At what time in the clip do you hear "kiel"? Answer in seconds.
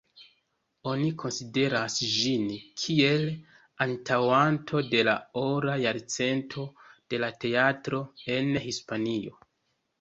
2.85-3.27